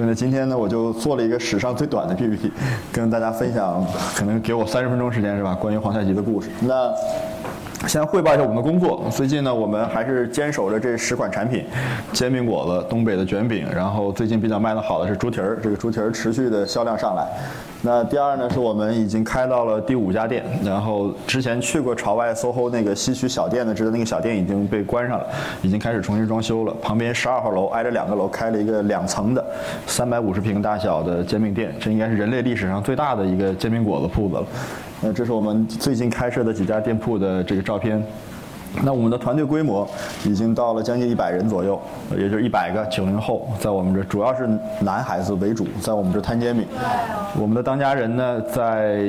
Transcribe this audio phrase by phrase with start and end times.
[0.00, 2.50] 所以呢，今天呢，我就做了一个史上最短的 PPT，
[2.90, 3.84] 跟大家分享，
[4.16, 5.54] 可能给我三十分钟时间是吧？
[5.54, 6.48] 关于皇太极的故事。
[6.60, 6.90] 那
[7.88, 9.08] 先汇报一下我们的工作。
[9.10, 11.64] 最近呢，我们还是坚守着这十款产品：
[12.12, 17.26] 煎饼果子、东北的卷饼，然后最近比较卖得好的是猪蹄儿，这个猪蹄儿持续的销量上来。
[17.82, 25.26] 那第二呢，是我们已经开到了第五家店，然后之前去过朝外 SOHO 那个西区小店的，知道那个小店已经被关上了，
[25.62, 26.74] 已经开始重新装修了。
[26.82, 29.42] 旁边十二号楼挨着两个楼开了一个两层的
[29.86, 34.46] 三百五十平大小的煎饼店，这应该是人类历史上最大的一个煎饼果子铺子了。
[35.02, 38.02] 那这是我们最近开设的几家店铺的这个照片。
[38.84, 39.88] 那我们的团队规模
[40.24, 41.80] 已经到了将近一百人左右，
[42.16, 44.48] 也就是一百个九零后，在我们这主要是
[44.80, 46.64] 男孩子为主，在我们这摊煎饼。
[47.36, 49.06] 我们的当家人呢，在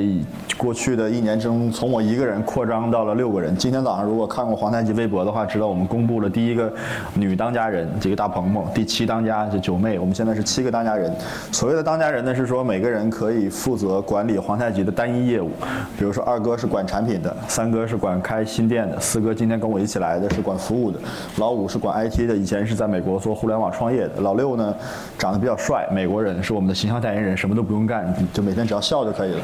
[0.62, 3.56] 过去的一年中，从我一个人扩张到了六个人。
[3.56, 6.72] 今天早上如果看过皇太极微博的话，知道我们公布了第一个
[7.14, 9.98] 女当家人，这个大鹏鹏，第七当家是九妹。
[9.98, 11.12] 我们现在是七个当家人。
[11.50, 15.50] 所谓的当家人呢，是说每个人可以负责管理皇太极的单一业务，
[15.98, 19.58] 比如说二哥是管产品的，三哥是管开新店的，四哥今天。
[19.58, 20.98] 跟我一起来的是管服务的，
[21.38, 24.20] 老五是管 IT 的，以前是在美国做互联网创业的。
[24.20, 24.74] 老六呢，
[25.18, 29.40] 长得比较帅，美国人，是我们的形象代言人，什么都不用干，就每天只要笑就可以了。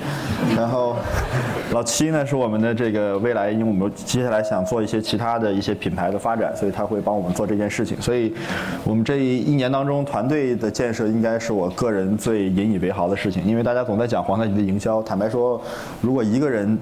[0.56, 0.96] 然后
[1.72, 8.00] 老七呢，是我们的这个未来，因为我们接下来想做一些其他的一些品牌的发展，所以他会帮我们做这件事情。
[8.00, 8.34] 所以
[8.84, 15.60] 我们这一年当中，团队的建设应该是我个人最引以为豪的事情，因为大家总在讲黄太极的营销，坦白说，
[16.00, 16.78] 如果一个人。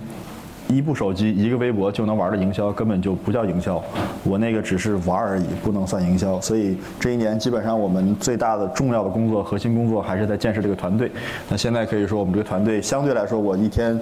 [0.69, 3.83] 一部手机，一个微博就能玩的营销，根本就不叫营销。
[4.25, 6.41] 我那个只是玩而已，不能算营销。
[6.41, 11.11] 所以这一年基本上我们最大的重要的工作、核心工作还是在建设这个团队。
[11.49, 13.99] 那现在可以说我们这个团队相对来说，我一天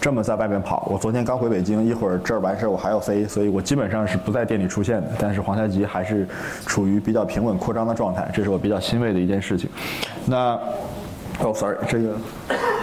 [0.00, 0.88] 这么在外面跑。
[0.90, 5.08] 我昨天刚回北京，一会儿这儿完事儿我还要飞，所以我基本上是不在店里出现的。
[5.18, 6.26] 但是皇太极还是
[6.66, 9.70] 处于比较平稳扩张的状态，这是我比较欣慰的一件事情。
[10.26, 10.58] 那，
[11.40, 12.16] 哦，sorry，这个。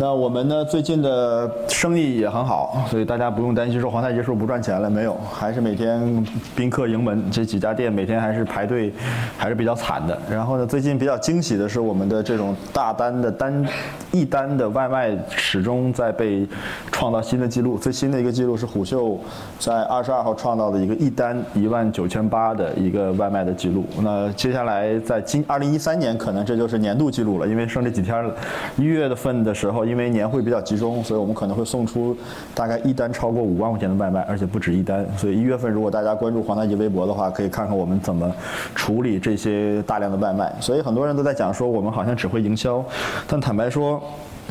[0.00, 0.64] 那我们呢？
[0.64, 4.88] 最近的生意也很好，所以大家不用担心说皇太极是不赚钱了？
[4.88, 8.92] 没有，还是每天宾客盈门，这几家店每天还是排队，
[9.36, 10.16] 还是比较惨的。
[10.30, 13.66] 然后呢，最近比较惊喜的是，我们的这种大单的单
[14.12, 16.46] 一单的外卖始终在被
[16.92, 17.76] 创造新的记录。
[17.76, 19.18] 最新的一个记录是虎嗅
[19.58, 23.84] 在二十二号创造的一个一单一万九千八的一个外卖的记录。
[24.00, 28.32] 那接下来在今二零一三年，可能这就是年度记录了，因为剩这几天了。
[28.76, 29.87] 一月份的时候。
[29.88, 32.16] 因为年会比较集中，所以我们可能会送出
[32.54, 35.06] 大概一单超过五万块钱的外卖，而且不止一单。
[35.16, 38.30] 所以一月份如果大家关注黄太极微博的话，可以看看我们怎么
[38.74, 40.52] 处理这些大量的外卖。
[40.60, 42.84] 所以很多人都在讲说我们好像只会营销，
[43.26, 44.02] 但坦白说，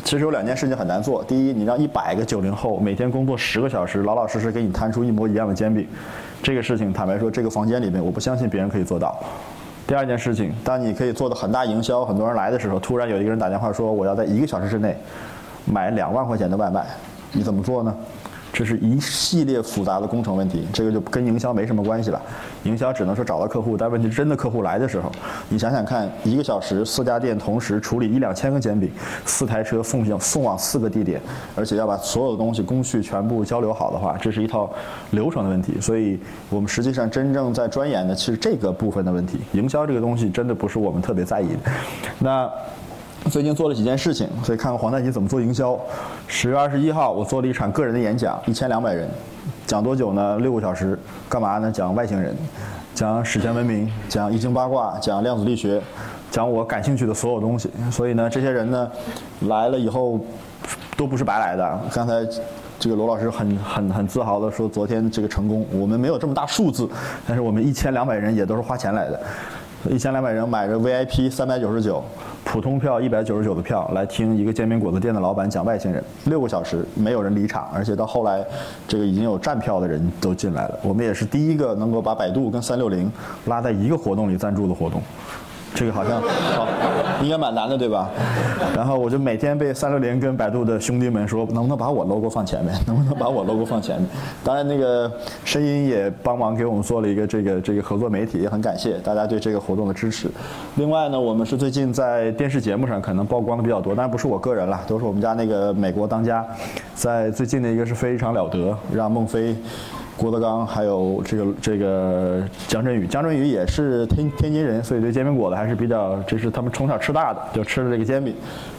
[0.04, 1.22] 其实有两件事情很难做。
[1.24, 5.86] 第一，你让一百个九零后每天工作十个小时，老老实实给你摊出一模一样的煎饼，
[6.42, 9.18] 这个事情坦白说，这个房间里面我不相信别人可以做到。
[9.88, 14.94] 第二件事情，当你可以做的很大营销，很多人来的时候，突然有一个人打电话说我要在一个小时之内
[15.64, 16.84] 买两万块钱的外卖，
[17.32, 17.96] 你怎么做呢？
[18.58, 22.20] 这是一系列复杂的工程问题，这个就跟营销没什么关系了。
[22.64, 25.12] 营销只能说找到客户，但问题真的客户来的时候，
[25.48, 28.90] 你想想看，一个小时四家店同时处理一两千个煎饼，
[29.24, 31.20] 四台车送向送往四个地点，
[31.54, 34.68] 而且要把所有的东西工序全部交流好的话，这是一套
[35.12, 35.80] 流程的问题。
[35.80, 36.18] 所以
[36.50, 39.38] 我们实际上真正在钻研的，其实这个部分的问题。
[39.52, 41.70] 营销这个东西真的不是我们特别在意的。
[42.18, 42.50] 那。
[43.30, 45.78] 最近做了几件事情，所以看看黄太极怎么做营销。
[46.26, 49.06] 十月二十一号，我做了一场个人的演讲，一千两百人，
[49.66, 50.38] 讲多久呢？
[50.38, 50.98] 六个小时。
[51.28, 51.70] 干嘛呢？
[51.70, 52.34] 讲外星人，
[52.94, 55.78] 讲史前文明，讲易经八卦，讲量子力学，
[56.30, 57.70] 讲我感兴趣的所有东西。
[57.90, 58.90] 所以呢，这些人呢，
[59.42, 60.18] 来了以后，
[60.96, 61.80] 都不是白来的。
[61.92, 62.26] 刚才
[62.78, 66.88] 这个罗老师很很很自豪的说，昨天这个成功，我们没有这么大数字，
[67.26, 69.20] 但是我们一千两百人也都是花钱来的。
[69.88, 72.02] 一千两百人买着 VIP 三百九十九。
[72.44, 78.42] 普通票一百九十九的票来听一个煎饼果子店的老板讲外星人，六个小时没有人离场，而且到后来，
[78.86, 80.78] 这个已经有站票的人都进来了。
[80.82, 83.12] 我们也是第一个能够把百度跟三六零
[83.46, 85.02] 拉在一个活动里赞助的活动。
[85.74, 86.66] 这个好像好，
[87.22, 88.10] 应该蛮难的，对吧？
[88.74, 92.74] 然后我就每天被三六零跟百度的兄弟们说，能不能把我 logo 放前面？
[92.86, 94.08] 能不能把我 logo 放前面？
[94.42, 95.10] 当然，那个
[95.44, 100.28] 声音也帮忙给我们做了一个这个这个合作媒体，也很感谢大家对这个活动的支持。
[100.76, 106.44] 另外呢，我们是最近在电视节目上可能曝光的比较多，当然不是我个人了，都是我们家那个美国当家，
[106.94, 109.54] 在最近的一个是非常了得，让孟非。
[110.18, 118.34] 郭德纲还有这个这个姜振宇，姜振宇也是天天津人，所以对煎饼果子还是比较，这是他们从小吃大的，就吃的这个煎饼。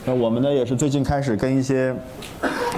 [0.06, 1.96] 那我们呢也是最近开始跟一些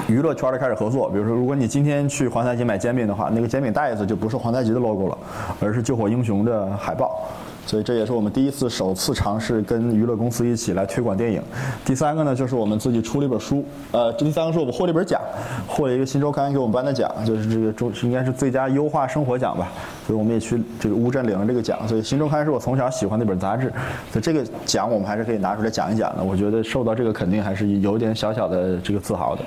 [0.07, 5.17] 娱乐圈的开始合作，比如说如果你今天去皇太极买煎饼的话，那个煎饼袋子就不是皇太极的 logo 了，
[5.59, 7.27] 而是救火英雄的海报。
[7.65, 11.41] 所以这也是我们第一次首次尝试跟娱乐公司一起来推广电影。
[11.85, 15.21] 第三个呢，就是我们自己出了一本书，呃，这第三个是我们获了一本奖，
[15.67, 19.71] 获了一个新周刊给我们颁的奖，就是这个中应该是最佳优化生活奖吧。
[20.05, 21.87] 所以我们也去这个乌镇领了这个奖。
[21.87, 23.71] 所以新周刊是我从小喜欢的一本杂志，
[24.11, 26.23] 所以这个奖我们还是可以拿出来讲一讲的。
[26.23, 29.43] 我觉得受到这个肯定还是有点小小的这个自豪的。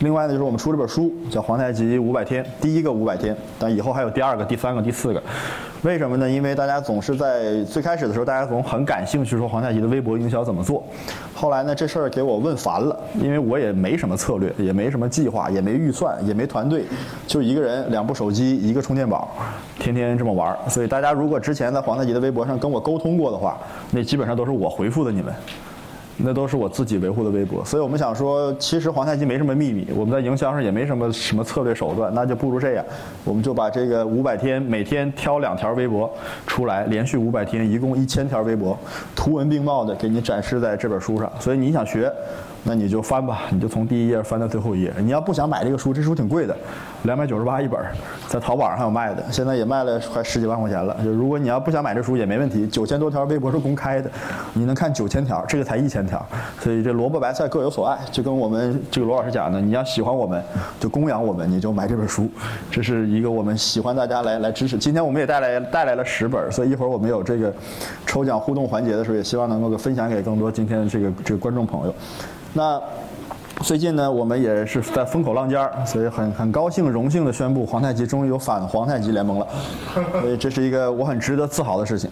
[0.00, 5.22] 另外呢，就是我们出了本书，叫《皇太极五百天》，第一个五百天，但以后还有第二个、第三个、第四个。
[5.82, 6.28] 为什么呢？
[6.28, 10.84] 因为大家总是在最开始的时候，大家总很感兴趣说皇太极的微博营销怎么做。
[11.36, 16.84] 后来呢，这事儿给我问烦了，因为我也没什么策略，也没什么计划，也没预算，也没团队，
[17.26, 19.28] 就一个人，两部手机，一个充电宝，
[19.78, 20.58] 天天这么玩儿。
[20.70, 23.58] 所以大家如果之前在黄太极的微博上跟我沟通过的话，
[23.90, 25.34] 那基本上都是我回复的你们。
[26.18, 32.84] 那都是我自己维护的微博，所以我们想说，其实皇太极没什么秘密，我们在营销上也没什么什么策略手段，那就不如这样，
[33.24, 36.10] 我们就把这个五百天，每天挑两条微博
[36.46, 38.78] 出来，连续五百天，一共一千条微博，
[39.14, 41.30] 图文并茂的给你展示在这本书上。
[41.38, 42.12] 所以你想学。
[42.68, 44.92] 那你就翻吧，你就从第一页翻到最后一页。
[44.98, 46.56] 你要不想买这个书，这书挺贵的，
[47.04, 47.80] 两百九十八一本，
[48.28, 50.96] 在淘宝上还有卖的，现在也卖了快十几万块钱了。
[51.04, 54.10] 就如果你要不想买这书也没问题，九千多条微博是公开的，
[54.52, 56.26] 你能看九千条，这个才一千条，
[56.58, 57.96] 所以这萝卜白菜各有所爱。
[58.10, 60.42] 就跟我们这个罗老师讲的，你要喜欢我们，
[60.80, 62.28] 就供养我们，你就买这本书。
[62.68, 64.76] 这是一个我们喜欢大家来来支持。
[64.76, 67.54] 今天我们也带来带来了十本，所以一会儿我们有这个
[68.06, 71.94] 抽奖互动环节的时候，也希望能够分享给更多今天这个这个观众朋友。
[72.56, 72.82] 那
[73.62, 79.46] 最近呢，我们也是在风口浪尖儿，所以很很高兴、荣幸的宣布，皇太极终于有反皇太极联盟了。
[80.22, 82.08] 所以这是一个我很值得自豪的事情，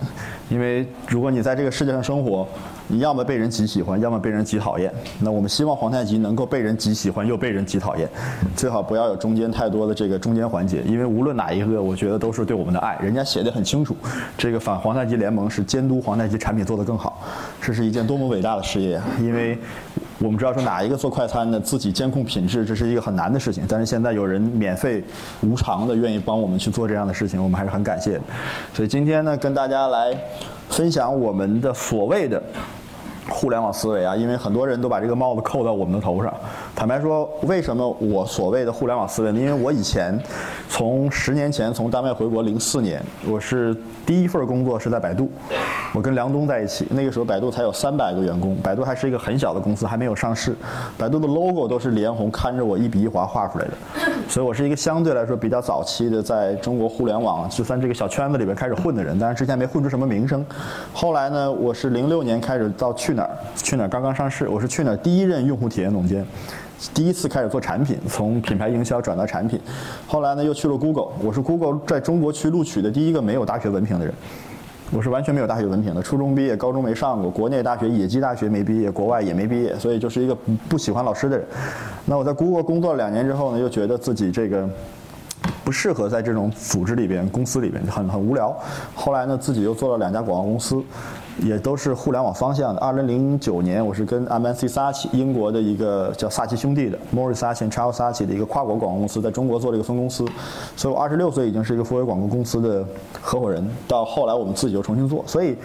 [0.50, 2.46] 因为如果你在这个世界上生活，
[2.86, 4.92] 你要么被人极喜欢，要么被人极讨厌。
[5.20, 8.08] 那我们希望皇太极能够被人极喜欢，又被人极讨厌，
[8.54, 12.98] 最好不要有中间太多的这个中间环节，因为无论哪一个，我觉得都是对我们的爱。
[13.02, 13.96] 人家写的很清楚，
[14.36, 17.22] 这个反皇太极联盟是监督皇太极产品做得更好，
[17.60, 19.58] 这是一件多么伟大的事业，因为。
[20.20, 23.64] 我们知道说哪一个做快餐的自己监控品质，这是一个很难的事情。
[23.68, 25.02] 但是现在有人免费、
[25.42, 28.18] 无偿的愿意帮我们去做这样的事情，我们还是很感谢。
[28.72, 30.16] 所以今天呢，跟大家来
[30.68, 32.42] 分享我们的所谓的
[33.28, 36.32] 互联网思维啊，因为很多人都把这个帽子扣到我们的头上。
[36.76, 39.38] 坦白说，为什么我所谓的互联网思维呢？
[39.38, 40.18] 因为我以前
[40.68, 43.74] 从十年前从丹麦回国，零四年，我是
[44.04, 45.30] 第一份工作是在百度，
[45.94, 50.52] 我跟梁冬在一起，那个时候百度才有三百个员工，百度还是一个很小的公司，还没有上市，
[50.98, 53.72] 百度的 logo 都是李彦宏看着我一笔一划画出来的，
[54.28, 60.44] 所以我是一个相对来说比较早期的在中国互联网就算这个小圈子里边开始混的人，但是之前没混出什么名声。
[60.92, 66.26] 后来呢，我是零六年开始到去哪儿，去哪儿刚刚上市，我是去哪儿第一任用户体验总监。
[66.92, 69.60] 第一次开始做产品，从品牌营销转到产品，
[70.06, 71.08] 后来呢又去了 Google。
[71.22, 74.12] 我是 Google 在中国区录取的第一个没有大学文凭的人，
[74.90, 80.36] 我是完全没有大学文凭的，初中毕业，高中没上过，国内大学野鸡大学没毕业，国外也没毕业，所以就是一个
[80.68, 81.46] 不喜欢老师的人。
[82.04, 84.68] 那我在 Google 工作了两年之后呢，又觉得自己这个
[85.64, 88.54] 不适合在这种组织里边、公司里边，很很无聊。
[88.94, 90.82] 后来呢，自己又做了两家广告公司。
[91.42, 92.80] 也都是互联网方向的。
[92.80, 100.24] 二零零九年，我是跟 M N C 萨奇，英国的一个叫萨奇兄弟的 Morris Saatchi、Charles Saatchi 的一个跨国广告公司，在中国做了一个分公司。
[100.76, 102.86] 所以我二十六岁已经是一个富威广告公司的
[103.20, 103.68] 合伙人。
[103.88, 105.24] 到后来我们自己又重新做。
[105.26, 105.56] 所以，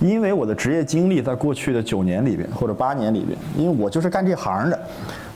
[0.00, 4.78] 因为我的职业经历在过去的九年里边或者八年里边，因为我就是干这行的。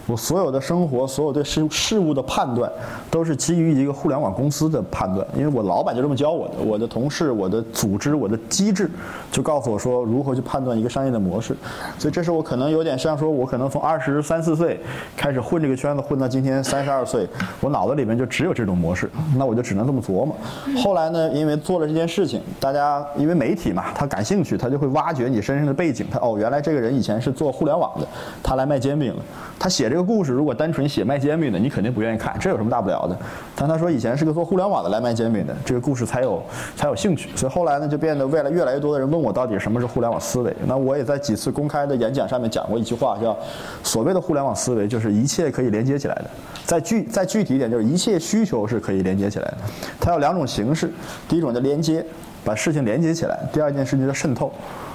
[0.07, 2.71] 我所有的生活，所有对事事物的判断，
[3.11, 5.25] 都是基于一个互联网公司的判断。
[5.37, 8.91] 因为我老板就这么教我的，我的同事、我的组织、我的机制，
[9.31, 11.55] 就告诉我说如何去判断一个商业的模式。
[11.97, 14.81] 所以这是我可能有点像说，我可能从二十三四岁
[15.17, 17.29] 开始混这个圈子，混到今天三十二岁，
[17.61, 20.37] 我脑子里面就只有这种模式，那我就只能这么琢磨。
[20.83, 26.05] 后来呢，因为做了这件事情，大家因为媒体嘛，他感兴趣，他就会挖掘你身上的背景。
[26.11, 28.09] 他哦，原来这个人以前是做互联网的，
[28.43, 29.23] 他来卖煎饼了。
[29.57, 30.00] 他写这个。
[30.03, 33.17] 故事如果单纯写卖煎饼的，你肯定不愿意看，这有什么大不了的？
[33.55, 36.43] 但他说以前是个做互联网的来卖煎饼的，这个故事才有
[36.77, 37.29] 才有兴趣。
[37.37, 40.55] 所以后来呢，就变得未来越来越多的人问我到底什么是互联网思维。
[40.67, 43.37] 那我也在几次公开的演讲上面讲过一句话，叫
[43.83, 46.25] 所谓的互联网思维就是一切可以连接起来的。
[46.65, 49.57] 再具再具体一点，就是一切需求是可以连接起来的。
[50.01, 50.91] 它有两种形式，
[51.29, 52.05] 第一种叫连接，
[52.45, 54.53] 把事情连接起来；第二件事情叫渗透。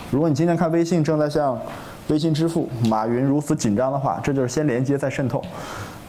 [0.10, 1.60] 如果你今天看微信正在向
[2.08, 5.42] 微信支付，马云如此紧张的话，这就是先连接再渗透。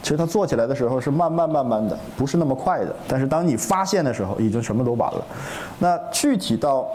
[0.03, 2.95] 其实他做起来的时候是慢慢慢慢的，不是那么快的。
[3.09, 5.25] 但是当你发现的时候，已经什么都晚了。
[5.81, 6.87] 那具体到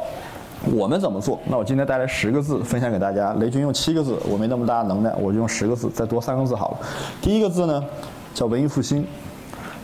[0.71, 1.37] 我们怎么做？
[1.45, 3.33] 那我今天带来十个字分享给大家。
[3.33, 6.77] 雷军用七个字，我没那么大能耐，我就用十个字，再多三个字好了。
[7.21, 7.83] 第一个字呢，
[8.33, 9.05] 叫文艺复兴。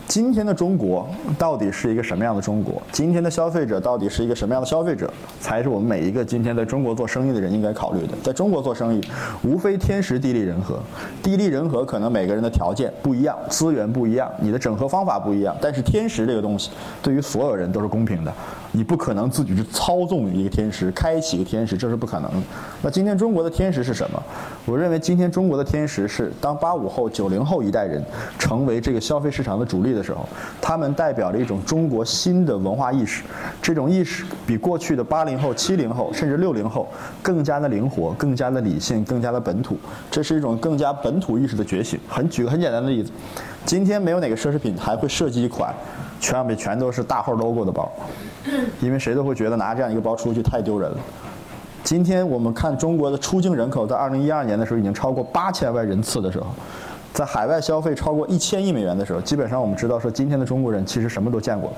[0.07, 1.05] 今天的中国
[1.37, 2.81] 到底是一个什么样的中国？
[2.93, 5.11] 今天的消费者到底是一个什么样的消费者？
[5.41, 8.13] 才是我们每一个今天在中国做生意的人应该考虑的。
[8.23, 9.01] 在中国做生意，
[9.43, 10.79] 无非天时地利人和。
[11.21, 15.53] 地利人和可能每个人的条件不一样，资源不一样，你的整合方法不一样。
[15.59, 16.71] 但是天时这个东西，
[17.03, 18.33] 对于所有人都是公平的。
[18.77, 22.37] 你不可能自己去操纵一个天时，开启一个天时，这是不可能的。
[22.83, 24.23] 那今天中国的天时是什么？
[24.65, 28.05] 我认为今天中国的天时是，当八五后、九零后一代人
[28.37, 30.29] 成为这个消费市场的主力的时候，
[30.61, 33.23] 他们代表了一种中国新的文化意识。
[33.63, 36.87] 这种意识比过去的八零后、七零后甚至六零后
[37.23, 39.75] 更加的灵活、更加的理性、更加的本土。
[40.11, 41.99] 这是一种更加本土意识的觉醒。
[42.07, 43.11] 很举个很简单的例子，
[43.67, 45.75] 今天没有哪个奢侈品还会设计一款
[46.21, 47.91] 全上面全都是大号 logo 的包。
[48.79, 50.97] 因为谁都会觉得拿这样一个包出去太丢人了。
[51.83, 56.47] 今天我们看中国的出境人口，在二零一二年的时候已经超过八千万人次的时候，
[57.13, 61.75] 在海外消费超过一千亿美元的时候，基本上我们知道说今天的中国人其实什么都见过了。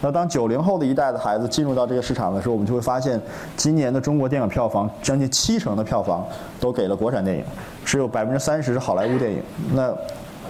[0.00, 3.20] 那当九零后的一代的孩子进入到这个市场的时候，我们就会发现，
[3.56, 6.24] 今年的中国电影票房将近七成的票房
[6.60, 7.42] 都给了国产电影，
[7.84, 9.42] 只有百分之三十是好莱坞电影。
[9.74, 9.92] 那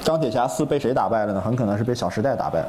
[0.07, 1.41] 钢铁侠四被谁打败了呢？
[1.41, 2.69] 很可能是被小时代打败了。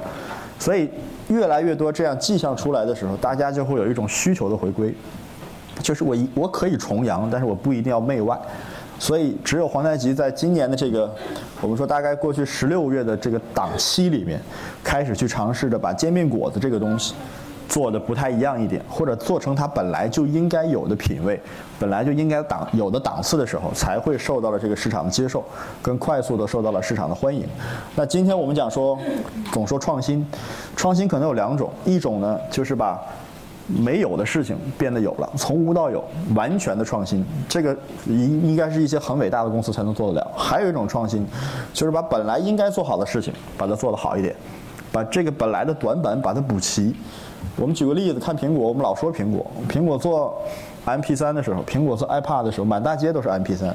[0.58, 0.89] 所以，
[1.27, 4.91] 越来越多这样迹象出来的时候，大家就会有一种需求的回归，
[5.84, 8.36] 就是我一我可以重阳，但是我不一定要媚外。
[8.98, 11.13] 所以，只有皇太极在今年的这个，
[11.62, 14.41] 我们说大概过去十六月的这个档期里面，
[14.84, 17.13] 开始去尝试着把煎饼果子这个东西。
[17.67, 21.39] 做的不太一样一点，或者做成它本来就应该有的品味，
[21.77, 25.43] 本来就应该档有的档次的时候，才会受到了这个市场的接受，
[25.81, 27.45] 跟快速的受到了市场的欢迎。
[27.95, 28.97] 那今天我们讲说，
[29.51, 30.25] 总说创新，
[30.75, 33.00] 创新可能有两种，一种呢就是把
[33.67, 36.01] 没有的事情变得有了，从无到有，
[36.33, 40.31] 完全的创新，这个应应该是一些很伟大的公司才能做得了。
[40.38, 41.27] 还有一种创新，
[41.74, 44.33] 就是把本来应该做好的事情，把它做得好一点，
[44.89, 46.95] 把这个本来的短板把它补齐。
[47.56, 49.46] 我们举个例子，看苹果，我们老说苹果。
[49.67, 50.39] 苹果做
[50.86, 53.72] MP3 的时候，苹果做 iPad 的时候，满大街都是 MP3。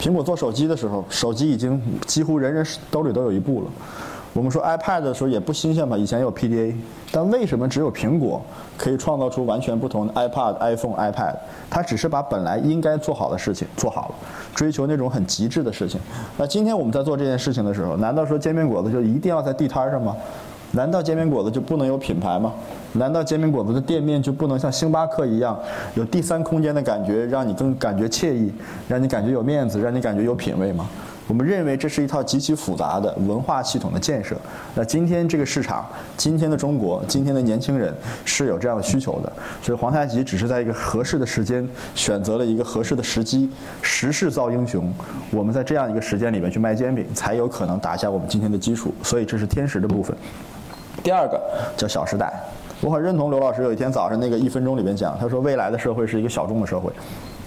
[0.00, 3.66] 苹果做手机的时候，手机已经几乎人人兜里都有一部了。
[4.34, 6.74] 我们说 iPad 的时候也不新鲜嘛，以前有 PDA，
[7.12, 8.40] 但为什么只有苹果
[8.78, 11.34] 可以创造出完全不同的 iPad、iPhone、iPad？
[11.68, 14.14] 它只是把本来应该做好的事情做好了，
[14.54, 16.00] 追求那种很极致的事情。
[16.38, 20.16] 那今天我们在做这件事情的时候，难道说煎饼果子就一定要在地摊上吗？
[20.72, 22.52] 难道煎饼果子就不能有品牌吗？
[22.94, 25.58] 难道煎饼果子的店面就不能像星巴克一样，
[25.94, 28.52] 有第三空间的感觉，让你更感觉惬意，
[28.88, 30.88] 让你感觉有面子，让你感觉有品位吗？
[31.28, 34.36] 我们认为这是一套极其复杂的文化系统的建设。
[34.74, 35.86] 那今天这个市场，
[36.16, 39.32] 今天的中国，今天的年轻人是有这样的需求的。
[39.62, 43.48] 所以皇太极只是在一个合适的时间，选择了一个合适的时机，
[43.82, 44.92] 时势造英雄。
[45.30, 48.92] 我们在这样一个时间里面去卖煎饼，才有可能打下我们今天的基础。
[49.02, 50.14] 所以这是天时的部分。
[51.02, 51.40] 第二个
[51.76, 52.26] 叫《小时代》。
[52.80, 56.92] 我很认同刘老师有一天早上那个一分钟里面讲，他说未来的社会是一个小众的社会。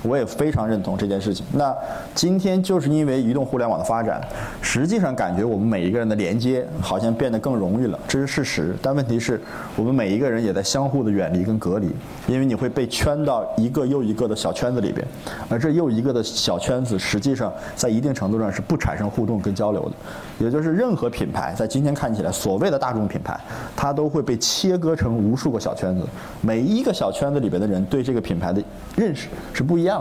[0.05, 1.45] 我也非常认同这件事情。
[1.53, 1.75] 那
[2.13, 4.21] 今天就是因为移动互联网的发展，
[4.61, 8.75] 实际上感觉我们每一个人的连接好像变得更容易了，这是事实。
[8.81, 9.41] 但问题是，
[9.75, 11.91] 我们每一个人也在相互的远离跟隔离，
[12.27, 15.05] 因为你会被圈到一个又一个的小圈子里边，
[15.49, 19.95] 而这又一个的小圈子，实际上在一定程度上是不产生互动跟交流的。
[20.45, 23.39] 也就是任何品牌在今天看起来所谓的大众品牌，
[23.75, 26.05] 它都会被切割成无数个小圈子，
[26.41, 28.61] 每一个小圈子里边的人对这个品牌的
[28.95, 29.94] 认识是不一样。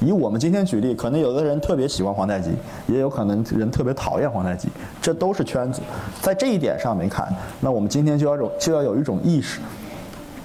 [0.00, 2.50] 以我们今天举例，可能有的人特别喜欢皇太极，
[2.86, 4.68] 也有可能人特别讨厌皇太极，
[5.00, 5.80] 这都是圈子。
[6.20, 7.28] 在这一点上面看，
[7.60, 9.60] 那我们今天就要有就要有一种意识。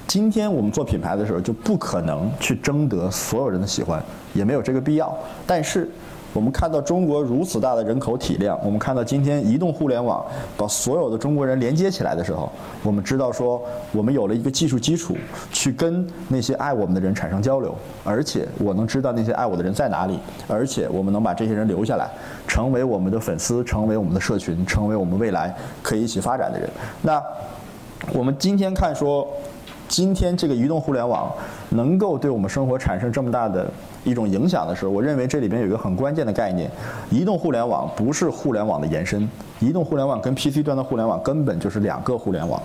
[0.07, 5.17] 今天我们做品牌的时候，就不可能去征得所有人的喜欢，也没有这个必要。
[5.47, 5.89] 但是。
[6.33, 10.25] 我们看到中国如此大的人口体量，我们看到今天移动互联网
[10.57, 13.61] 把所有的中国人连接起来的时候，我们知道说
[13.91, 15.15] 我们有了一个技术基础，
[15.51, 22.09] 去跟那些爱我们的人产生交流，而且我能知道那些爱我的人在哪里，而且我们能把这些人留下来，
[22.47, 26.67] 成为我们的粉丝，成为我们的社群，成为我们未来可以一起发展的人。
[27.03, 27.21] 那
[28.11, 29.27] 我们今天看说。
[29.87, 31.31] 今天这个移动互联网
[31.69, 33.69] 能够对我们生活产生这么大的
[34.03, 36.69] 一种影响的时候，我认为这里边有一个很关键的概念：
[37.11, 39.29] 移动互联网不是互联网的延伸。
[39.59, 42.61] 移动互联网跟 PC 端的互联网根本就是两个互联网。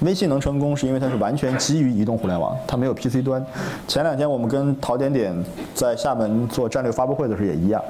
[0.00, 3.44] 微信能成功是因为它是完全基于移动互联网，它没有 PC 端。
[3.86, 5.34] 前两天我们跟淘点点
[5.74, 7.82] 在厦门做战略发布会的时候也一样，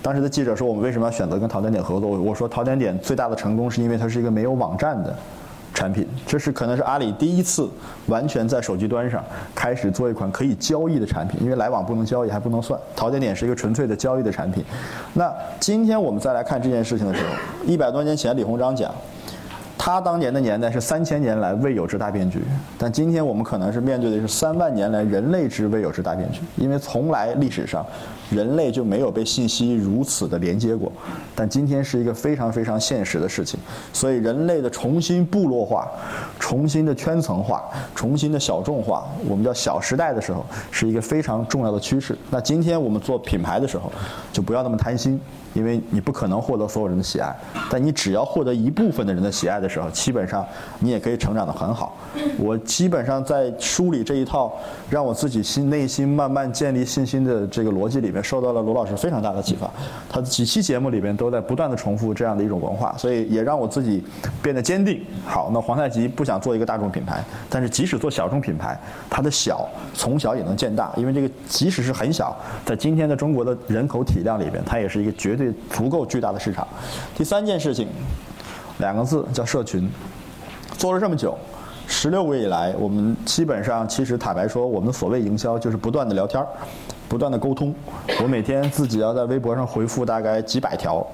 [0.00, 2.08] 当时的记者说我们为什么要选择跟淘点点合作？
[2.08, 5.14] 我说淘点点最大的成功是因为它是一个没有网站的。
[5.72, 7.68] 产品，这是可能是阿里第一次
[8.06, 9.24] 完全在手机端上
[9.54, 12.78] 开始做一款可以交易的产品，因为来往不能交易还不能算。
[12.94, 14.64] 淘点点是一个纯粹的交易的产品。
[15.14, 17.30] 那今天我们再来看这件事情的时候，
[17.64, 18.92] 一百多年前李鸿章讲，
[19.82, 22.42] 他当年的年代是三千年来未有之大变局，
[22.76, 27.82] 但今天我们可能是面对的是三万年来人类之未有之大变局，因为从来历史上
[28.28, 30.92] 人类就没有被信息如此的连接过，
[31.34, 33.58] 但今天是一个非常非常现实的事情，
[33.90, 35.88] 所以人类的重新部落化、
[36.38, 42.14] 重新的圈层化、重新的小众化，我们叫小时代的时候，是一个非常重要的趋势。
[42.28, 43.90] 那今天我们做品牌的时候，
[44.30, 45.18] 就不要那么贪心。
[45.52, 47.34] 因为你不可能获得所有人的喜爱，
[47.70, 50.46] 但你只要获得一部分的人的喜爱的时候，基本上
[50.78, 51.96] 你也可以成长得很好。
[52.38, 54.56] 我基本上在梳理这一套
[54.88, 59.68] 让我自己心内心慢慢建立信心的这个逻辑里面，受到了罗老师非常大的启发。
[60.08, 64.04] 他几期节目里边都在不断的重复这样的一种文化，所以也让我自己
[64.40, 65.04] 变得坚定。
[65.24, 68.78] 好，那皇太极不想做一个大众品牌，但是即使做小众品牌，
[69.08, 75.39] 它的小从小也能见大，因为这个即使是很小，在今天的中国的人口体量里边，它也是一个绝。
[75.40, 76.68] 对足够巨大的市场。
[77.16, 77.88] 第三件事情，
[78.78, 79.90] 两个字叫社群。
[80.76, 81.36] 做了这么久，
[81.86, 86.46] 十六个月以来，我们基本上其实坦白说，我们所谓营销就是不断的聊天儿。
[87.10, 87.74] 不断的沟通，
[88.22, 91.04] 我每天自己要在微博上回复大概几百条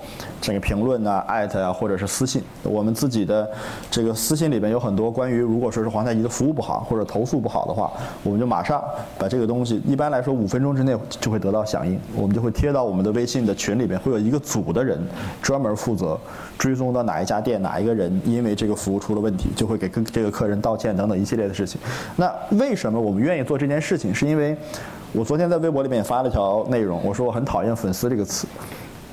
[0.42, 2.42] 这个评论啊、艾特啊，或者是私信。
[2.62, 3.50] 我们自己的
[3.90, 7.90] 这个私信里边有很多关于，如果说是皇太极的服务不好或者投诉不好的话，
[8.22, 8.84] 我们就马上
[9.18, 15.00] 把这个东西，一般来说五分钟之内就会得到响应，我们就会贴到我们的微信的群里边，会有一个组的人
[15.40, 16.20] 专门负责
[16.58, 21.80] 追踪到哪一家店哪一个人因为这个服务出了问题，就会给跟这个客人道歉等等一系列的事情。
[22.16, 24.14] 那为什么我们愿意做这件事情？
[24.14, 24.54] 是因为。
[25.12, 28.46] 我昨天在微博里面也发了条内容，我说我很讨厌“粉丝”这个词，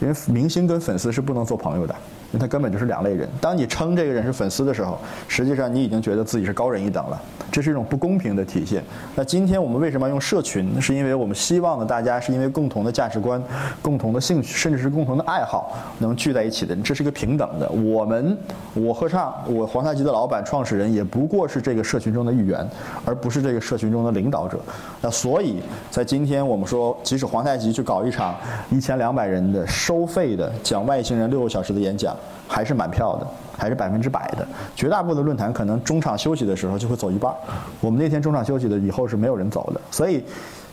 [0.02, 1.96] 因为明星跟粉丝是不能做朋友的。
[2.40, 3.28] 他根本就是两类人。
[3.40, 4.98] 当你称这个人是粉丝的时候，
[5.28, 7.22] 实际上你已经觉得自己是高人一等了，
[7.52, 8.84] 这是一种不公平的体现。
[9.16, 10.82] 那今天我们为什么要用社群？
[10.82, 13.42] 是因为我们希望呢，大家是因为共同的价值观、
[13.82, 16.76] 共同的兴趣，甚至是共同的爱好，能聚在一起的。
[16.78, 17.70] 这是一个平等的。
[17.70, 18.38] 我们，
[18.74, 22.68] 我合唱，我皇太极的老板、创始人，也不过是这个社群中的一员，
[23.06, 24.60] 而不是这个社群中的领导者。
[25.02, 25.62] 那所以
[25.92, 28.36] 在今天我们说，即使皇太极去搞一场
[28.72, 32.16] 一千两百人的收费的讲外星人六个小时的演讲。
[32.48, 34.46] 还是满票的，还是百分之百的。
[34.76, 37.34] 绝大部分的论坛可能中场休息的时候就会走一半。
[37.82, 39.82] 我们那天中场休息的以后是没有人走的。
[39.92, 40.24] 所以，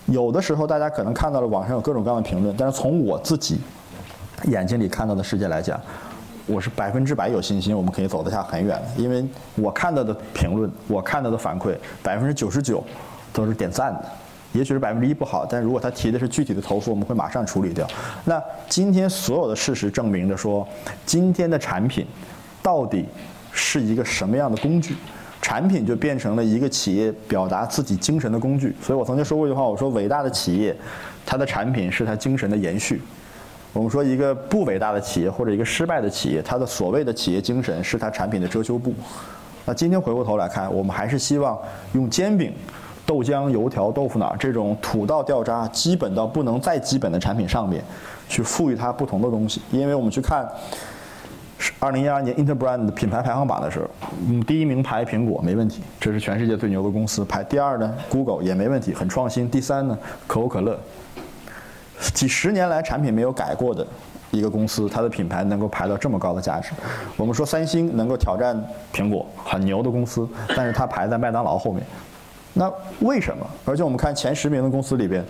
[0.07, 3.61] 有的时候大家可能看到了网上有各种各样的评论，但是从我自己
[4.45, 5.81] 眼睛里看到的世界来讲，
[6.47, 9.03] 我是百分之百有信心我们可以走得下很远的。
[9.03, 9.25] 因为
[9.57, 12.83] 我看到的评论，我看到的反馈，百分之九十九
[13.33, 14.05] 都是点赞的。
[14.53, 17.87] 也许是百分之一不好，但如果他提的是具体的投诉，我们会马上处理掉。
[18.25, 20.67] 那今天所有的事实证明着说，
[21.07, 22.07] 今天的产品
[22.63, 23.07] 到底
[23.53, 24.97] 是一个什么样的工具？
[25.41, 28.77] 产品就变成了一个企业表达自己精神的工具。
[28.83, 30.77] 所以我曾经说过一句话，我说伟大的企业，
[31.25, 33.01] 它的产品是它精神的延续。
[33.73, 38.93] 我们说一个不伟大的企业或者一个失败的企业，它的所谓的企业精神是它产品的遮羞布。
[39.65, 41.59] 那今天回过头来看，我们还是希望
[41.93, 42.53] 用煎饼。
[43.11, 47.83] 豆浆、油条、豆腐脑这种土到掉渣、基本到不能再基本的产品上面，
[48.29, 49.61] 去赋予它不同的东西。
[49.73, 50.49] 因为我们去看，
[51.81, 53.87] 二零一二年 Interbrand 品牌排行榜的时候，
[54.29, 57.25] 嗯，第一名排苹果没问题，这是全世界最牛的公司。
[57.25, 59.51] 排第二呢，Google 也没问题，很创新。
[59.51, 60.79] 第三呢，可口可乐，
[62.15, 63.85] 几十年来产品没有改过的
[64.31, 66.71] 一个公司，它的品牌能够排到这么高的价值。
[67.17, 68.57] 我们说三星能够挑战
[68.95, 71.83] 苹果，很牛的公司，但是它排在麦当劳后面。
[72.53, 73.47] 那为什么？
[73.65, 75.25] 而且我们看前十名的公司里边，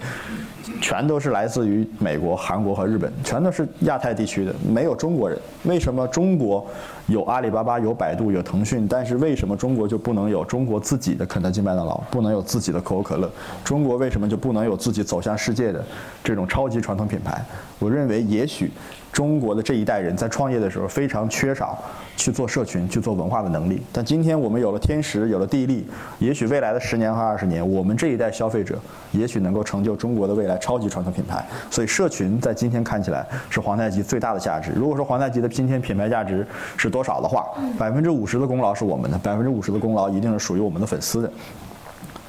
[0.81, 5.39] 全都是来自于美国、韩国和日本，全都是亚太地区的，没有中国人。
[5.65, 6.67] 为什么中国
[7.09, 13.31] 有阿里巴巴、有百度、有腾讯，但是为什么中国就不能有中国自己的肯德基、麦当劳，不能有自己的可口可乐？
[13.63, 15.85] 中国为什么就不能有自己走向世界的
[16.25, 17.45] 这种超级传统品牌？
[17.79, 18.71] 我认为，也许。
[19.13, 21.77] 中国的这一代人在创业的时候非常缺少
[22.17, 23.83] 去做社群、去做文化的能力。
[23.93, 25.87] 但今天我们有了天时，有了地利，
[26.21, 28.79] 也许未来的十年和二十年，我们这一代消费者
[29.11, 31.45] 也许能够成就中国的未来超级传统品牌。
[31.71, 34.71] 所以，社群在今天看起来是皇太极最大的价值。
[34.77, 36.47] 如果说皇太极的今天品牌价值
[36.77, 37.47] 是多少的话，
[37.77, 41.31] 百分之五十的功劳是我们的，百分之五十的功劳一定是属于我们的粉丝的。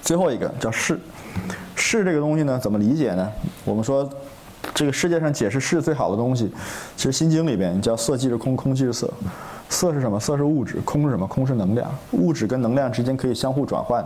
[0.02, 1.00] 最后一个叫势，
[1.76, 3.32] 势这个东西呢，怎么理解呢？
[3.64, 4.10] 我们说。
[4.74, 6.52] 这个世界上解释势最好的东西，
[6.96, 9.12] 其实《心经》里边叫色即是空，空即是色。
[9.70, 10.20] 色是什么？
[10.20, 10.82] 色是物质。
[10.84, 11.26] 空是什么？
[11.26, 11.90] 空是能量。
[12.12, 14.04] 物质跟能量之间可以相互转换。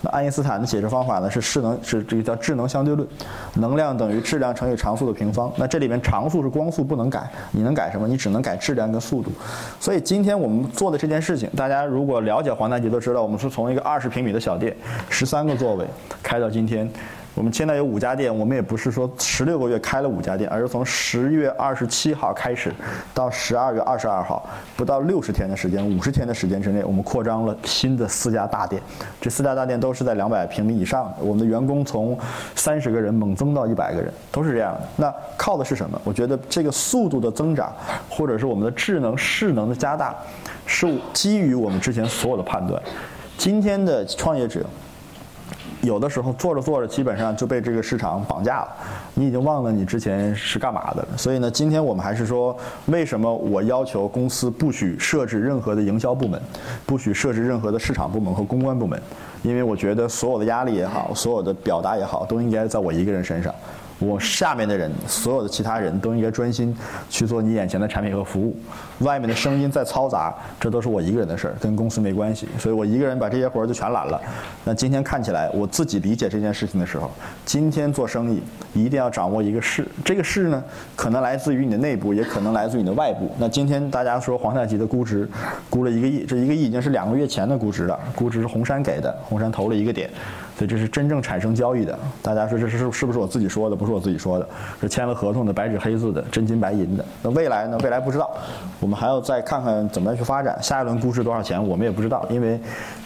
[0.00, 1.28] 那爱因斯坦的解释方法呢？
[1.28, 3.06] 是势能是这个叫智能相对论，
[3.54, 5.52] 能量等于质量乘以常数的平方。
[5.56, 7.28] 那这里面常数是光速，不能改。
[7.50, 8.06] 你能改什么？
[8.06, 9.32] 你只能改质量跟速度。
[9.80, 14.76] 所以今天我们做的这件事情，大家如果了解黄太极都知道，我们是从一个二十平米的小店，
[15.10, 15.84] 十三个座位，
[16.22, 16.88] 开到今天。
[17.38, 22.74] 我们现在有五家店，我们也不是说十六个月开了五家店，而是从十月二十七号开始
[23.14, 24.44] 到十二月二十二号，
[24.76, 28.82] 不到六十天的时间，五十天的时间之内，我们扩张了新的四家大店。
[29.20, 32.18] 这四家大店都是在两百平米以上的，我们的员工从
[32.56, 34.80] 三十个人猛增到一百个人，都是这样的。
[34.96, 36.00] 那靠的是什么？
[36.02, 37.72] 我觉得这个速度的增长，
[38.10, 40.12] 或者是我们的智能势能的加大，
[40.66, 42.82] 是基于我们之前所有的判断。
[43.36, 44.66] 今天的创业者。
[45.80, 48.68] 有的时候做着做着，基本上就被这个市场绑架了，
[49.14, 51.08] 你已经忘了你之前是干嘛的了。
[51.16, 52.56] 所以呢，今天我们还是说，
[52.86, 56.40] 为什么我要求公司不许设置任何的营销部门，
[56.84, 59.00] 不许设置任何的市场部门和公关部门，
[59.42, 63.54] 因为我觉得所有的压力也好，所有的表达也好，都应该在我一个人身上。
[63.98, 66.76] 我下面的人，所有的其他人都应该专心
[67.10, 68.56] 去做你眼前的产品和服务。
[69.00, 72.48] 外面的声音再嘈杂，这都是我一个人的事儿，跟公司没关系。
[72.58, 74.20] 所以我一个人把这些活儿就全揽了。
[74.64, 77.10] 那今天看起来，我自己理解这件事情的时候，
[77.44, 79.86] 今天做生意一定要掌握一个势。
[80.04, 80.62] 这个势呢，
[80.94, 83.30] 可能来自于你的内部，也可能来自于你的外部。
[83.38, 85.28] 那今天大家说皇太极的估值
[85.68, 90.08] 估了一个亿，这一个亿已经是两个月前的估值了，估值是红杉给的，红杉投了一个点。
[90.58, 91.96] 所以这是真正产生交易的。
[92.20, 93.76] 大家说这是是不是我自己说的？
[93.76, 94.48] 不是我自己说的，
[94.80, 97.04] 是签了合同的，白纸黑字的，真金白银的。
[97.22, 97.78] 那未来呢？
[97.84, 98.28] 未来不知道，
[98.80, 100.58] 我们还要再看看怎么样去发展。
[100.60, 102.58] 下一轮估值多少钱，我们也不知道，因为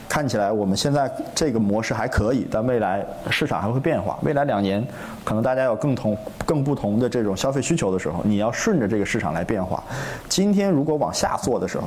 [0.09, 4.19] 看起来我们现在这个模式还可以，但未来市场还会变化。
[4.23, 4.83] 未来两年，
[5.23, 9.85] 可能大家有更同、更不同的这种消费需求的时候，你要顺着这个市场来变化。
[10.27, 11.87] 今天如果往下做的时候，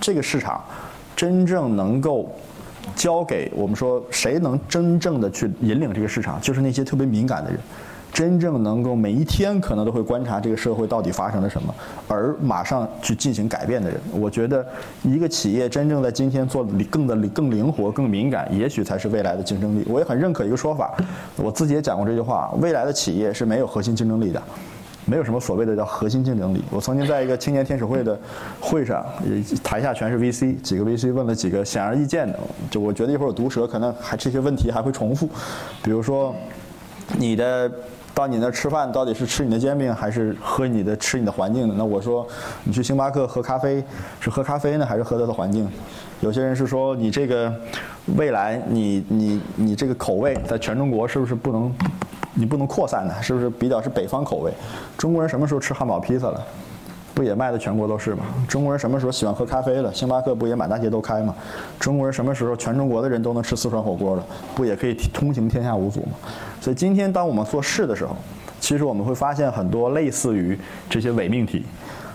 [0.00, 0.62] 这个市场
[1.16, 2.30] 真正能够。
[3.00, 7.58] 交给我们说，谁能真正的去引领这个市场，就是那些特别敏感的人，
[8.12, 11.74] 真正能够每一天可能都会观察这个社会到底发生了什么，
[12.06, 13.98] 而马上去进行改变的人。
[14.12, 14.66] 我觉得，
[15.02, 19.86] 一个企业真正在今天做更的更灵活、更敏感，也许才是未来的竞争力。
[19.88, 20.94] 我也很认可一个说法，
[21.36, 24.42] 我自己也讲过这句话：未来的企业是没有核心竞争力的。
[25.10, 26.62] 没有什么所谓的叫核心竞争力。
[26.70, 28.16] 我曾经在一个青年天使会的
[28.60, 29.04] 会上，
[29.60, 32.38] 台下全是 VC，几个 VC 问了几个显而易见的，
[32.70, 35.28] 就我觉得一会儿有毒舌，可能还这些问题还会重复。
[35.82, 36.32] 比如说，
[37.18, 37.68] 你的
[38.14, 41.74] 到你那吃饭到底是吃你的煎饼还是喝你的吃你的环境的？
[41.74, 42.24] 那我说，
[42.62, 43.82] 你去星巴克喝咖啡
[44.20, 45.68] 是喝咖啡呢还是喝它的环境？
[46.20, 47.52] 有些人是说你这个
[48.16, 51.74] 未来你你你这个口味在全中国是不是不能？
[52.34, 54.52] 你不能扩散的，是不是比较是北方口味？
[54.96, 56.40] 中国人什么时候吃汉堡披萨了？
[57.12, 58.24] 不也卖的全国都是吗？
[58.48, 59.92] 中国人什么时候喜欢喝咖啡了？
[59.92, 61.34] 星巴克不也满大街都开吗？
[61.78, 64.24] 中国人什么时候全中国的人都能吃四川火锅了？
[64.54, 66.12] 不也可以通行天下无阻吗？
[66.60, 68.16] 所以今天当我们做事的时候，
[68.58, 71.66] 其实我们会发现很多类似于这些伪命题。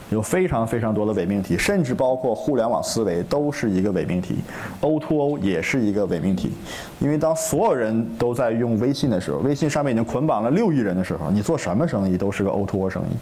[0.09, 4.35] 有非常非常多的伪命题，甚至包括互联网思维都是一个伪命题
[4.81, 6.51] ，O2O 也是一个伪命题。
[6.99, 13.15] 因为当所有人都在用微信的时候，微信上面已经捆绑了六亿人的时候，你做什么生意都是个 O2O 生意。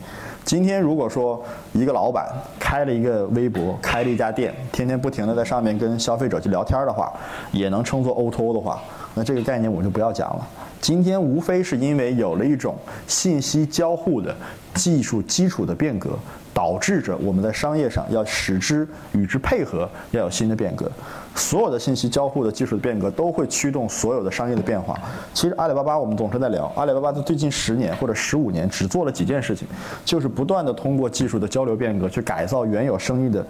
[0.44, 1.42] 今天如果说
[1.72, 2.28] 一个老板
[2.60, 7.14] 开了一个微博，开了一家店，天天不停的在上面跟消费者去聊天的话，
[7.54, 8.82] 也能称作 O2O 的话，
[9.14, 10.46] 那这个概念我就不要讲了。
[10.82, 12.76] 今天无非是因为有了一种
[13.08, 14.36] 信息交互的
[14.74, 16.10] 技术基础的变革。
[16.54, 20.90] 导致着我们在商业上要使之与之配合，要有新的变革。
[21.36, 24.96] 所有的信息交互的技术的变革都会驱动所有的商业的变化。
[25.34, 29.68] 其实阿里巴巴我们总是在聊，阿里巴巴在最近十年或者十五年只做了几件事情，
[30.06, 33.44] 就是不断的通过技术的交流变革去改造原有生意的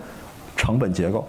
[0.56, 1.26] 成本结构。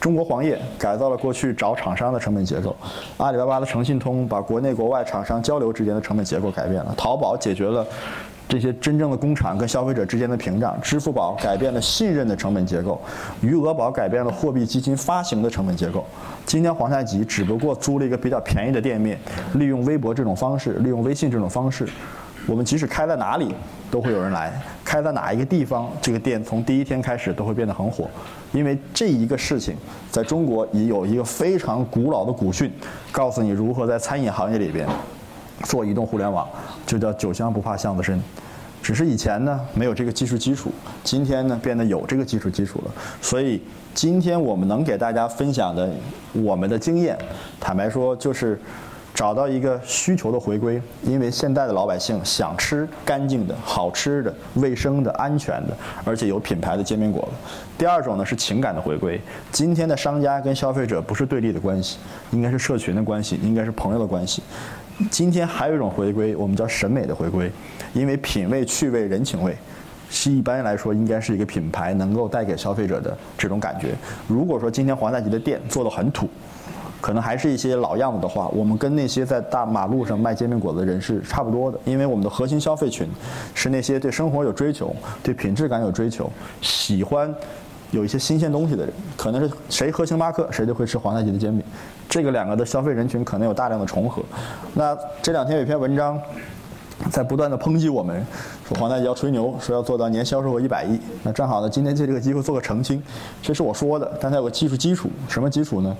[0.00, 2.74] 中国黄页改造了过去找厂商的成本结构，
[3.18, 7.86] 阿里巴巴的诚信通把国内国外厂商交流之间的成本结构改变了，淘宝解决了。
[8.48, 13.00] 这些真正的工厂跟消费者之间的屏障，支付宝改变了信任的成本结构，
[13.40, 16.04] 余额宝改变了货币基金发行的成本结构。
[16.44, 19.18] 今天皇太极只不过租了一个比较便宜的店面，
[19.54, 21.88] 利用微博这种方式，利用微信这种方式，
[22.46, 23.52] 我们即使开在哪里
[23.90, 24.52] 都会有人来，
[24.84, 28.08] 开在哪一个地方，这个店从第一天开始都会变得很火，
[28.52, 29.74] 因为这一个事情
[30.08, 32.72] 在中国已有一个非常古老的古训，
[33.10, 34.86] 告诉你如何在餐饮行业里边。
[35.64, 36.48] 做移动互联网，
[36.86, 38.22] 就叫酒香不怕巷子深，
[38.82, 40.70] 只是以前呢没有这个技术基础，
[41.02, 42.90] 今天呢变得有这个技术基础了。
[43.20, 43.62] 所以
[43.94, 45.90] 今天我们能给大家分享的
[46.32, 47.16] 我们的经验，
[47.58, 48.60] 坦白说就是
[49.14, 57.54] 找到一个需求的回归，因为现在的老百姓想吃干净的、好吃的、卫生的、安全的，而且有品牌的煎饼果子。
[57.78, 59.18] 第二种呢是情感的回归，
[59.50, 61.96] 今天的商家跟消费者不是对立的关系，
[62.30, 64.42] 应该是社群的关系，应该是朋友的关系。
[65.10, 67.50] 今天还有一种回归，我们叫审美的回归，
[67.92, 69.54] 因为品味、趣味、人情味，
[70.08, 73.94] 是一般来说应该是一个品牌能够带给消费者的这种感觉。
[74.26, 76.28] 如果说今天黄太吉的店做的很土，
[76.98, 83.06] 可能还是一些老样子的话，我们跟那些在大马路上卖煎饼果子的人是差不多的，因为我们的核心消费群
[83.54, 86.32] 是那些对生活有追求、对品质感有追求、
[86.62, 87.32] 喜欢
[87.90, 88.92] 有一些新鲜东西的人。
[89.16, 91.64] 可能是谁喝星巴克，谁就会吃皇太极的煎饼，
[92.08, 94.22] 这个两个的消费人群可能有大量的重合。
[94.74, 96.20] 那这两天有一篇文章。
[97.10, 98.24] 在不断的抨击我们，
[98.66, 100.98] 说黄太极要吹牛，说要做到年销售额一百亿。
[101.22, 103.02] 那正好呢，今天借这个机会做个澄清，
[103.42, 105.96] 这是我说的，但它有个技术基础，什么基础呢？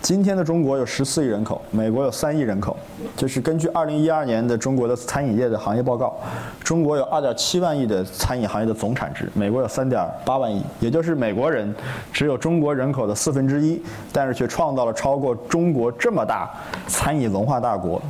[0.00, 2.76] 今天的中国有十四亿人口，美国有三亿人口，
[3.16, 6.18] 就是根据二零一二年的中国的餐饮业的行业报告，
[6.64, 11.72] 中国有二点七万亿的餐饮行业的总产值，美国有三点八万亿，也就是美国人
[12.12, 13.80] 只有中国人口的四分之一，
[14.12, 16.50] 但是却创造了超过中国这么大
[16.88, 18.02] 餐饮文化大国。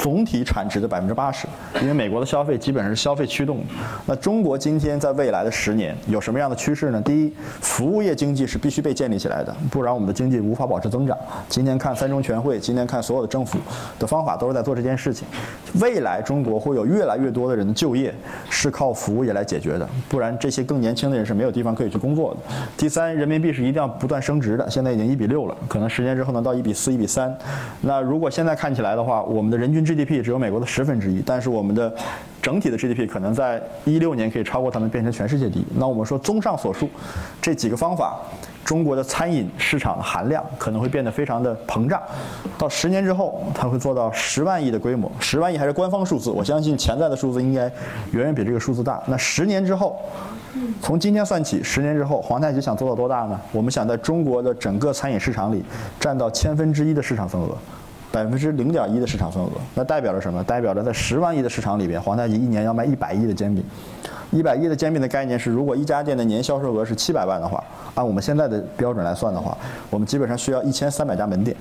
[0.00, 1.46] 总体产值的百分之八十，
[1.82, 3.58] 因为美国的消费基本上是消费驱动。
[4.06, 6.98] 那中国今天在未来的十年有什么样的趋势呢？
[7.02, 11.14] 第一，服务业经济是必须被建立起来的，不然我们的经济无法保持增长。
[11.50, 13.58] 今天看三中全会，今天看所有的政府
[13.98, 15.28] 的方法都是在做这件事情。
[15.82, 18.14] 未来中国会有越来越多的人的就业
[18.48, 22.40] 是靠服务业来解决的，不然这些更年轻的人是没有地方可以去工作的。
[22.74, 27.36] 第三，人民币是一定要不断升值的，现在已经一比六了，可能十年之后能到一比四、一比三。
[27.82, 31.92] 那如果现在看起来的话，我们的人均 GDP 只有美国的十分之一，但是我们的
[32.40, 35.66] 整体的 GDP 可能在一六年可以超过他们，变成全世界第一。
[35.76, 36.88] 那我们说，综上所述，
[37.42, 38.16] 这几个方法，
[38.64, 42.00] 中国的餐饮市场的含量可能会变得非常的膨胀。
[42.56, 45.10] 到十年之后，它会做到十万亿的规模。
[45.18, 47.62] 十万亿还是官方数字，我相信潜在的数字应该
[48.12, 49.02] 远远比这个数字大。
[49.08, 50.00] 那十年之后，
[50.80, 53.40] 从今天算起，十年之后，皇太极想做到多大呢？
[53.50, 55.64] 我们想在中国的整个餐饮市场里
[55.98, 57.56] 占到千分之一的市场份额。
[58.12, 60.42] 百分之零点一的市场份额，那代表着什么？
[60.42, 63.64] 代表着在十万亿的市场里边，皇太极一年要卖一百亿的煎饼。
[64.32, 67.62] 一百亿的煎饼的概念是，如果一家店的年销售额是七百万的话，
[67.94, 69.56] 按我们现在的标准来算的话，
[69.90, 71.56] 我们基本上需要一千三百家门店。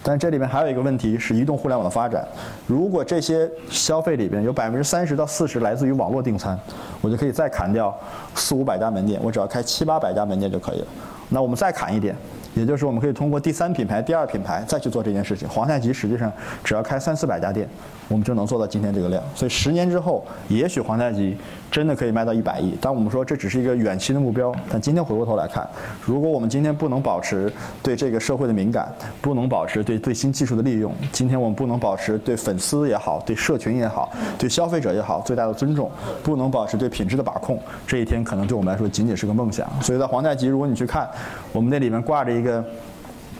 [0.00, 2.26] 但这里面还有一个问题是移动互联网的发展。
[2.66, 6.58] 如果这些消费里边有百分之三十到四十来自于网络订餐，
[7.00, 7.92] 我就可以再砍掉
[8.34, 10.86] 四五百家门店，我只要开七八百家门店就可以了。
[11.28, 12.14] 那我们再砍一点。
[12.54, 15.48] 也就是我们可以通过第三品牌、第二品牌再去做这件事情。
[15.48, 16.32] 皇太极实际上
[16.64, 17.68] 只要开三四百家店，
[18.08, 19.22] 我们就能做到今天这个量。
[19.32, 21.36] 所以十年之后，也许皇太极
[21.70, 22.76] 真的可以卖到一百亿。
[22.80, 24.52] 但我们说这只是一个远期的目标。
[24.68, 25.68] 但今天回过头来看，
[26.04, 35.88] 如果我们今天不能保持对这个社会的敏感，不能保持对最新技术的利用，今天我们不能保持对粉丝也好、对社群也好、对消费者也好最大的尊重，
[36.24, 39.68] 不能保持对品质的把控，这一天可能对我们来说仅仅是个梦想。
[39.80, 41.08] 所以在皇太极，如果你去看，
[41.52, 42.64] 我们那里面挂着一个。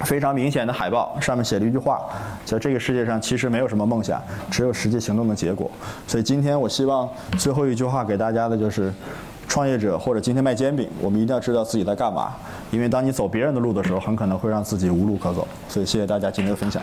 [0.05, 2.01] 非常明显的海报，上面写了一句话，
[2.45, 5.69] 叫这个世界上其实没有什么梦想，只有实际行动的结果。
[6.07, 8.95] 所以今天我希望最后一句话给大家的就是：
[9.49, 12.33] 创业者或者今天卖煎饼，我们一定要知道自己在干嘛，
[12.71, 15.45] 因为当你走别人的路的时候，很可能会让自己无路可走。
[15.69, 16.81] 所以谢谢大家今天的分享。